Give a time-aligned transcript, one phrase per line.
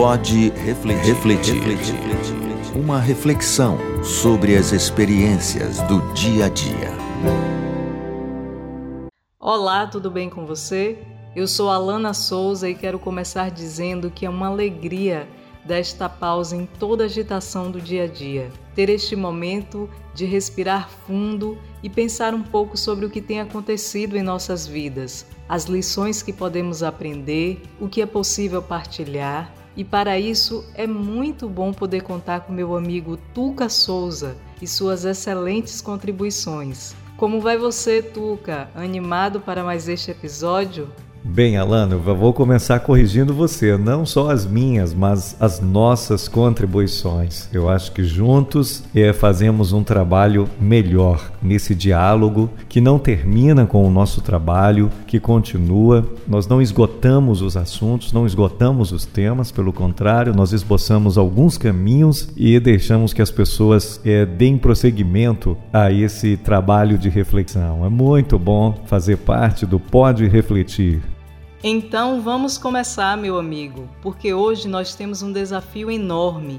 [0.00, 2.74] Pode refletir, refletir, refletir.
[2.74, 6.88] Uma reflexão sobre as experiências do dia a dia.
[9.38, 10.96] Olá, tudo bem com você?
[11.36, 15.28] Eu sou Alana Souza e quero começar dizendo que é uma alegria
[15.66, 18.50] desta pausa em toda a agitação do dia a dia.
[18.74, 24.16] Ter este momento de respirar fundo e pensar um pouco sobre o que tem acontecido
[24.16, 29.59] em nossas vidas, as lições que podemos aprender, o que é possível partilhar.
[29.76, 35.04] E para isso é muito bom poder contar com meu amigo Tuca Souza e suas
[35.04, 36.94] excelentes contribuições.
[37.16, 38.68] Como vai você, Tuca?
[38.74, 40.90] Animado para mais este episódio?
[41.22, 47.46] Bem, Alano, vou começar corrigindo você, não só as minhas, mas as nossas contribuições.
[47.52, 53.86] Eu acho que juntos é, fazemos um trabalho melhor nesse diálogo que não termina com
[53.86, 56.06] o nosso trabalho, que continua.
[56.26, 62.30] Nós não esgotamos os assuntos, não esgotamos os temas, pelo contrário, nós esboçamos alguns caminhos
[62.34, 67.84] e deixamos que as pessoas é, deem prosseguimento a esse trabalho de reflexão.
[67.84, 71.09] É muito bom fazer parte do Pode Refletir.
[71.62, 76.58] Então vamos começar, meu amigo, porque hoje nós temos um desafio enorme.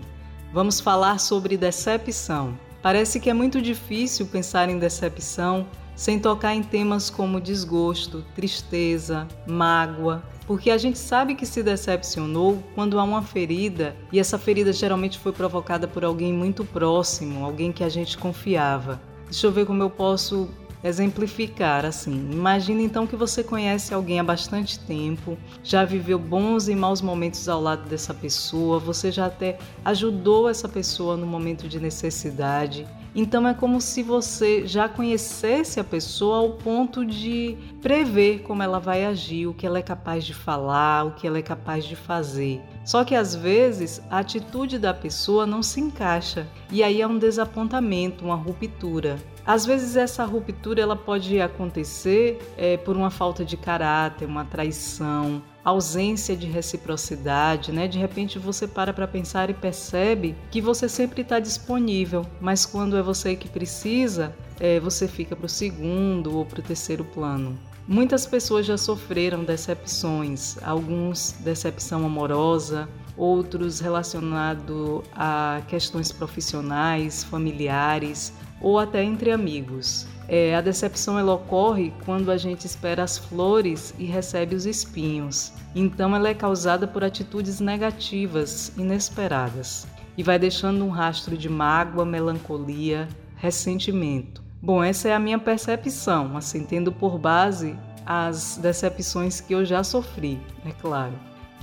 [0.54, 2.56] Vamos falar sobre decepção.
[2.84, 9.28] Parece que é muito difícil pensar em decepção sem tocar em temas como desgosto, tristeza,
[9.48, 14.72] mágoa, porque a gente sabe que se decepcionou quando há uma ferida e essa ferida
[14.72, 19.02] geralmente foi provocada por alguém muito próximo, alguém que a gente confiava.
[19.26, 20.48] Deixa eu ver como eu posso
[20.84, 22.30] exemplificar assim.
[22.32, 27.48] Imagine então que você conhece alguém há bastante tempo, já viveu bons e maus momentos
[27.48, 32.88] ao lado dessa pessoa, você já até ajudou essa pessoa no momento de necessidade.
[33.14, 38.80] Então é como se você já conhecesse a pessoa ao ponto de prever como ela
[38.80, 41.96] vai agir, o que ela é capaz de falar, o que ela é capaz de
[41.96, 42.62] fazer.
[42.86, 47.18] Só que às vezes a atitude da pessoa não se encaixa e aí é um
[47.18, 49.18] desapontamento, uma ruptura.
[49.46, 55.42] Às vezes essa ruptura ela pode acontecer é, por uma falta de caráter, uma traição,
[55.64, 57.88] ausência de reciprocidade, né?
[57.88, 62.98] De repente você para para pensar e percebe que você sempre está disponível, mas quando
[62.98, 67.58] é você que precisa, é, você fica para o segundo ou para o terceiro plano.
[67.88, 78.80] Muitas pessoas já sofreram decepções, alguns decepção amorosa, outros relacionado a questões profissionais, familiares ou
[78.80, 80.08] até entre amigos.
[80.28, 85.52] É, a decepção ela ocorre quando a gente espera as flores e recebe os espinhos.
[85.76, 92.06] Então ela é causada por atitudes negativas, inesperadas, e vai deixando um rastro de mágoa,
[92.06, 94.42] melancolia, ressentimento.
[94.62, 99.84] Bom, essa é a minha percepção, assim, tendo por base as decepções que eu já
[99.84, 101.14] sofri, é claro.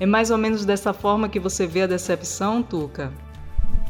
[0.00, 3.12] É mais ou menos dessa forma que você vê a decepção, Tuca?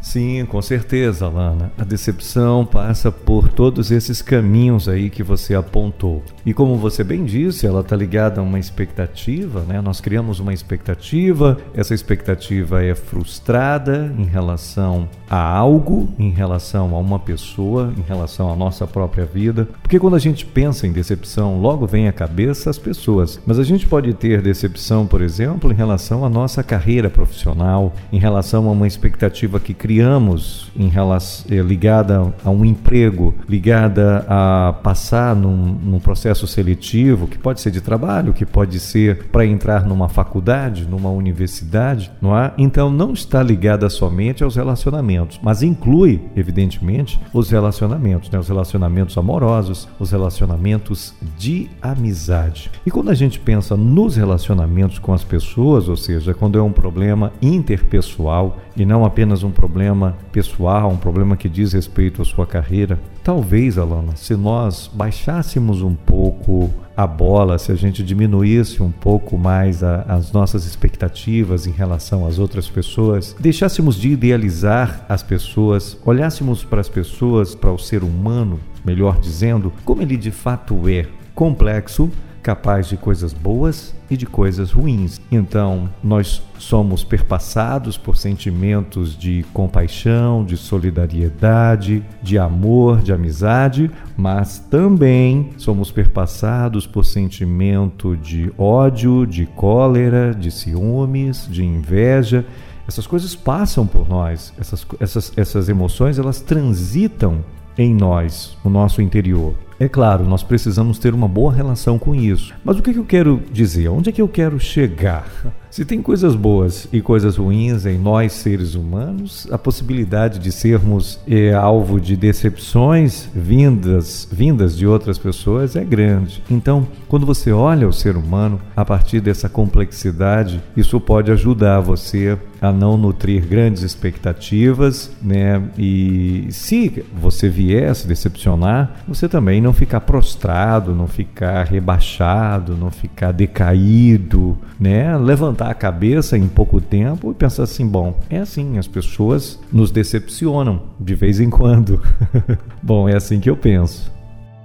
[0.01, 1.73] Sim, com certeza, Lana.
[1.77, 6.23] A decepção passa por todos esses caminhos aí que você apontou.
[6.47, 9.81] E como você bem disse, ela está ligada a uma expectativa, né?
[9.81, 16.99] Nós criamos uma expectativa, essa expectativa é frustrada em relação a algo, em relação a
[16.99, 19.69] uma pessoa, em relação à nossa própria vida.
[19.83, 23.41] Porque quando a gente pensa em decepção, logo vem à cabeça as pessoas.
[23.47, 28.19] Mas a gente pode ter decepção, por exemplo, em relação à nossa carreira profissional, em
[28.19, 34.73] relação a uma expectativa que criamos em relação, eh, ligada a um emprego, ligada a
[34.81, 39.85] passar num, num processo seletivo, que pode ser de trabalho, que pode ser para entrar
[39.85, 42.53] numa faculdade, numa universidade, não é?
[42.57, 48.39] Então não está ligada somente aos relacionamentos, mas inclui, evidentemente, os relacionamentos, né?
[48.39, 52.71] os relacionamentos amorosos, os relacionamentos de amizade.
[52.87, 56.73] E quando a gente pensa nos relacionamentos com as pessoas, ou seja, quando é um
[56.73, 62.25] problema interpessoal e não apenas um problema problema pessoal, um problema que diz respeito à
[62.25, 62.99] sua carreira.
[63.23, 69.39] Talvez, Alana, se nós baixássemos um pouco a bola, se a gente diminuísse um pouco
[69.39, 75.97] mais a, as nossas expectativas em relação às outras pessoas, deixássemos de idealizar as pessoas,
[76.05, 81.07] olhássemos para as pessoas, para o ser humano, melhor dizendo, como ele de fato é
[81.37, 82.11] complexo,
[82.43, 85.21] capaz de coisas boas e de coisas ruins.
[85.31, 94.59] Então, nós somos perpassados por sentimentos de compaixão, de solidariedade, de amor, de amizade, mas
[94.59, 102.45] também somos perpassados por sentimento de ódio, de cólera, de ciúmes, de inveja.
[102.87, 107.45] Essas coisas passam por nós, essas, essas, essas emoções elas transitam
[107.77, 109.55] em nós, no nosso interior.
[109.81, 112.53] É claro, nós precisamos ter uma boa relação com isso.
[112.65, 113.89] Mas o que, eu quero dizer?
[113.89, 115.29] Onde é que eu quero chegar?
[115.71, 121.21] Se tem coisas boas e coisas ruins em nós, seres humanos, a possibilidade de sermos
[121.29, 126.43] é, alvo de decepções vindas, vindas de outras pessoas é grande.
[126.51, 132.39] Então, quando você olha o ser humano a partir dessa complexidade, isso pode ajudar você
[132.61, 135.63] a não nutrir grandes expectativas, né?
[135.79, 142.77] E se você vier a se decepcionar, você também não ficar prostrado, não ficar rebaixado,
[142.77, 145.17] não ficar decaído, né?
[145.17, 149.91] Levantar a cabeça em pouco tempo e pensar assim, bom, é assim, as pessoas nos
[149.91, 152.03] decepcionam de vez em quando.
[152.83, 154.13] bom, é assim que eu penso.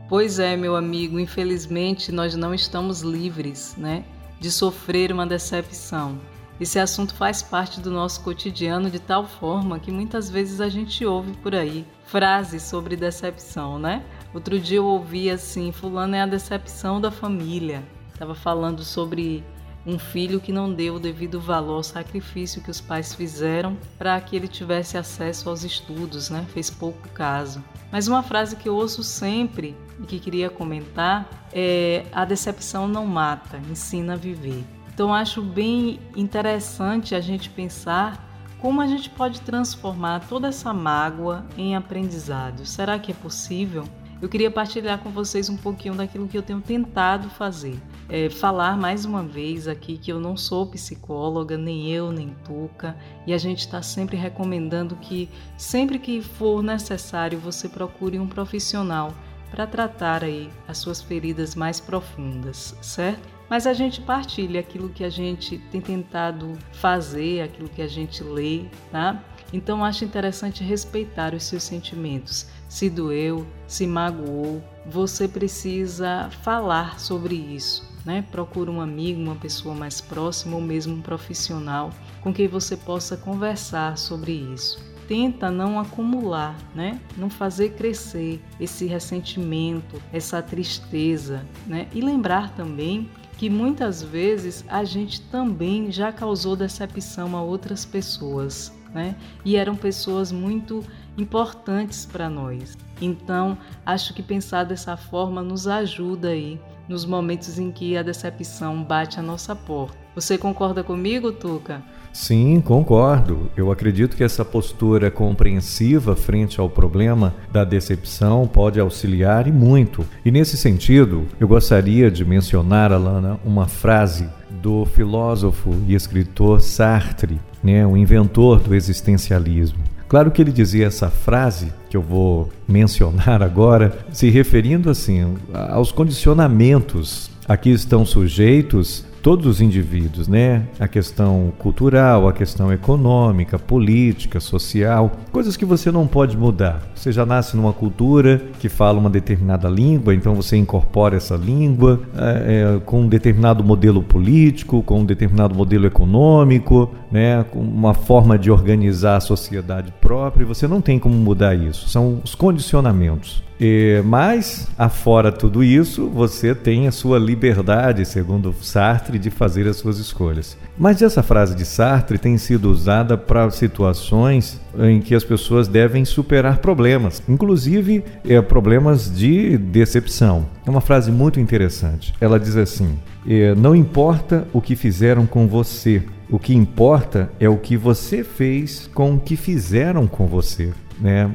[0.09, 4.03] Pois é, meu amigo, infelizmente nós não estamos livres, né,
[4.39, 6.19] de sofrer uma decepção.
[6.59, 11.03] Esse assunto faz parte do nosso cotidiano de tal forma que muitas vezes a gente
[11.03, 14.03] ouve por aí frases sobre decepção, né?
[14.33, 17.83] Outro dia eu ouvi assim: Fulano é a decepção da família.
[18.11, 19.43] Estava falando sobre
[19.85, 24.19] um filho que não deu o devido valor ao sacrifício que os pais fizeram para
[24.21, 26.45] que ele tivesse acesso aos estudos, né?
[26.53, 27.63] Fez pouco caso.
[27.91, 33.05] Mas uma frase que eu ouço sempre e que queria comentar é: a decepção não
[33.05, 34.63] mata, ensina a viver.
[34.93, 38.29] Então acho bem interessante a gente pensar
[38.59, 42.65] como a gente pode transformar toda essa mágoa em aprendizado.
[42.65, 43.83] Será que é possível?
[44.23, 47.77] Eu queria partilhar com vocês um pouquinho daquilo que eu tenho tentado fazer.
[48.07, 52.95] É, falar mais uma vez aqui que eu não sou psicóloga, nem eu, nem Tuca,
[53.27, 59.13] e a gente está sempre recomendando que sempre que for necessário você procure um profissional
[59.51, 63.33] para tratar aí as suas feridas mais profundas, certo?
[63.49, 68.23] mas a gente partilha aquilo que a gente tem tentado fazer, aquilo que a gente
[68.23, 69.23] lê, tá?
[69.53, 72.47] Então acho interessante respeitar os seus sentimentos.
[72.67, 77.87] Se doeu, se magoou, você precisa falar sobre isso.
[78.03, 78.25] Né?
[78.31, 81.91] Procura um amigo, uma pessoa mais próxima ou mesmo um profissional
[82.21, 84.91] com quem você possa conversar sobre isso.
[85.07, 86.99] Tenta não acumular, né?
[87.17, 91.87] Não fazer crescer esse ressentimento, essa tristeza, né?
[91.93, 98.71] E lembrar também que muitas vezes a gente também já causou decepção a outras pessoas,
[98.93, 99.15] né?
[99.43, 100.83] E eram pessoas muito
[101.17, 102.77] importantes para nós.
[103.01, 108.83] Então, acho que pensar dessa forma nos ajuda aí nos momentos em que a decepção
[108.83, 109.97] bate a nossa porta.
[110.15, 111.81] Você concorda comigo, Tuca?
[112.11, 113.49] Sim, concordo.
[113.57, 120.05] Eu acredito que essa postura compreensiva frente ao problema da decepção pode auxiliar e muito.
[120.23, 124.29] E nesse sentido, eu gostaria de mencionar, Alana, uma frase
[124.61, 129.79] do filósofo e escritor Sartre, né, o inventor do existencialismo.
[130.07, 135.35] Claro que ele dizia essa frase que eu vou mencionar agora, se referindo assim
[135.71, 140.67] aos condicionamentos a que estão sujeitos todos os indivíduos, né?
[140.77, 146.83] A questão cultural, a questão econômica, política, social, coisas que você não pode mudar.
[146.93, 152.01] Você já nasce numa cultura que fala uma determinada língua, então você incorpora essa língua
[152.17, 157.45] é, é, com um determinado modelo político, com um determinado modelo econômico, né?
[157.49, 160.45] Com uma forma de organizar a sociedade própria.
[160.45, 161.87] Você não tem como mudar isso.
[161.87, 163.41] São os condicionamentos.
[163.65, 169.77] E, mas, afora tudo isso, você tem a sua liberdade, segundo Sartre, de fazer as
[169.77, 170.57] suas escolhas.
[170.77, 176.03] Mas essa frase de Sartre tem sido usada para situações em que as pessoas devem
[176.03, 180.45] superar problemas, inclusive é, problemas de decepção.
[180.65, 182.13] É uma frase muito interessante.
[182.19, 187.47] Ela diz assim: é, Não importa o que fizeram com você, o que importa é
[187.47, 190.73] o que você fez com o que fizeram com você.
[190.99, 191.31] Né?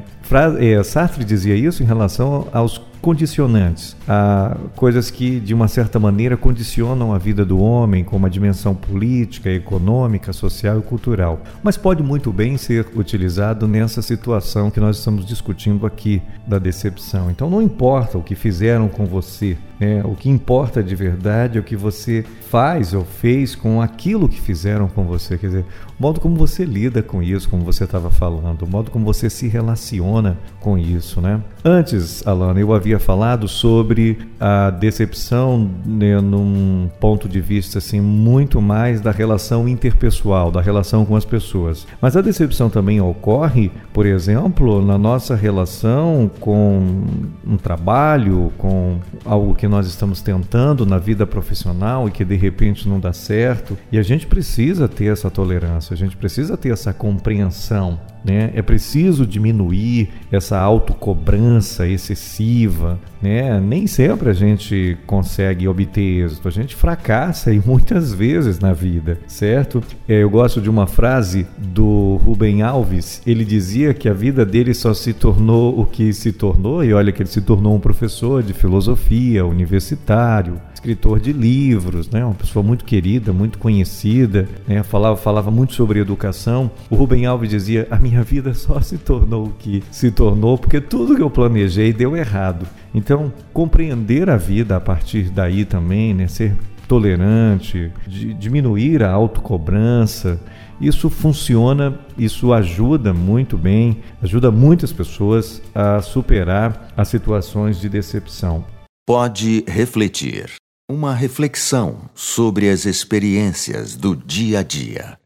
[0.59, 6.37] É, Sartre dizia isso em relação aos condicionantes, a coisas que de uma certa maneira
[6.37, 11.41] condicionam a vida do homem, como a dimensão política, econômica, social e cultural.
[11.63, 17.31] Mas pode muito bem ser utilizado nessa situação que nós estamos discutindo aqui da decepção.
[17.31, 20.03] Então não importa o que fizeram com você, né?
[20.05, 24.41] o que importa de verdade é o que você faz ou fez com aquilo que
[24.41, 25.37] fizeram com você.
[25.37, 25.65] Quer dizer,
[25.99, 29.29] o modo como você lida com isso, como você estava falando, o modo como você
[29.29, 31.41] se relaciona com isso, né?
[31.65, 38.63] Antes, Alana, eu havia falado sobre a decepção né, num ponto de vista assim muito
[38.63, 41.87] mais da relação interpessoal, da relação com as pessoas.
[42.01, 47.05] Mas a decepção também ocorre, por exemplo, na nossa relação com
[47.47, 52.89] um trabalho, com algo que nós estamos tentando na vida profissional e que de repente
[52.89, 53.77] não dá certo.
[53.91, 58.51] E a gente precisa ter essa tolerância, a gente precisa ter essa compreensão né?
[58.55, 63.61] É preciso diminuir essa autocobrança excessiva, né?
[63.61, 69.19] Nem sempre a gente consegue obter êxito, a gente fracassa e muitas vezes na vida,
[69.27, 69.83] certo?
[70.09, 74.75] É, eu gosto de uma frase do Rubem Alves, ele dizia que a vida dele
[74.75, 78.43] só se tornou o que se tornou, e olha que ele se tornou um professor
[78.43, 82.25] de filosofia, universitário, escritor de livros, né?
[82.25, 84.83] uma pessoa muito querida, muito conhecida, né?
[84.83, 86.71] falava, falava muito sobre educação.
[86.89, 90.81] O Rubem Alves dizia: A minha vida só se tornou o que se tornou porque
[90.81, 92.67] tudo que eu planejei deu errado.
[92.95, 96.29] Então, compreender a vida a partir daí também, né?
[96.29, 96.57] ser
[96.87, 100.41] tolerante, diminuir a autocobrança.
[100.81, 108.65] Isso funciona, isso ajuda muito bem, ajuda muitas pessoas a superar as situações de decepção.
[109.05, 110.59] Pode refletir.
[110.91, 115.19] Uma reflexão sobre as experiências do dia a dia.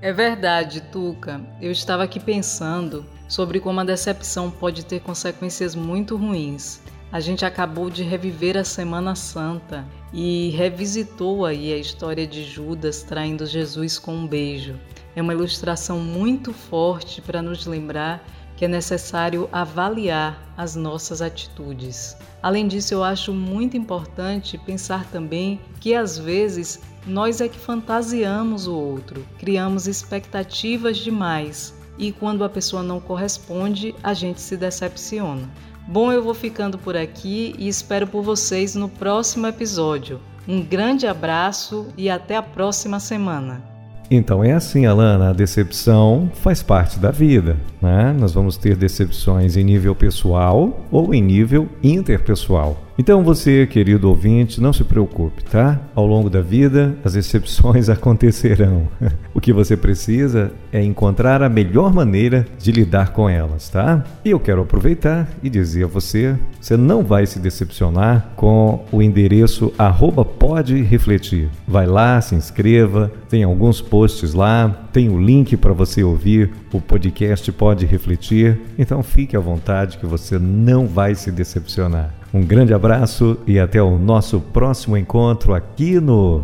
[0.00, 1.38] É verdade, Tuca.
[1.60, 6.80] Eu estava aqui pensando sobre como a decepção pode ter consequências muito ruins.
[7.12, 13.02] A gente acabou de reviver a Semana Santa e revisitou aí a história de Judas
[13.02, 14.80] traindo Jesus com um beijo.
[15.14, 18.26] É uma ilustração muito forte para nos lembrar
[18.62, 22.16] que é necessário avaliar as nossas atitudes.
[22.40, 28.68] Além disso, eu acho muito importante pensar também que às vezes nós é que fantasiamos
[28.68, 35.50] o outro, criamos expectativas demais e quando a pessoa não corresponde, a gente se decepciona.
[35.88, 40.20] Bom, eu vou ficando por aqui e espero por vocês no próximo episódio.
[40.46, 43.71] Um grande abraço e até a próxima semana.
[44.14, 48.14] Então é assim, Alana, a decepção faz parte da vida, né?
[48.18, 52.76] Nós vamos ter decepções em nível pessoal ou em nível interpessoal.
[52.98, 55.80] Então você, querido ouvinte, não se preocupe, tá?
[55.94, 58.88] Ao longo da vida, as exceções acontecerão.
[59.34, 64.04] o que você precisa é encontrar a melhor maneira de lidar com elas, tá?
[64.24, 69.00] E eu quero aproveitar e dizer a você, você não vai se decepcionar com o
[69.00, 71.48] endereço arroba pode refletir.
[71.66, 76.80] Vai lá, se inscreva, tem alguns posts lá, tem o link para você ouvir o
[76.80, 78.60] podcast Pode Refletir.
[78.78, 82.21] Então fique à vontade que você não vai se decepcionar.
[82.34, 86.42] Um grande abraço e até o nosso próximo encontro aqui no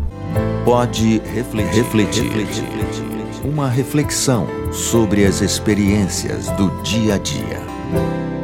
[0.63, 1.73] Pode refletir.
[1.73, 2.29] refletir.
[3.43, 8.38] Uma reflexão sobre as experiências do dia a dia.